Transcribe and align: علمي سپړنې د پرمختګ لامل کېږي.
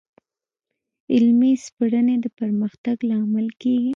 علمي 1.13 1.53
سپړنې 1.65 2.15
د 2.23 2.25
پرمختګ 2.39 2.97
لامل 3.09 3.47
کېږي. 3.61 3.89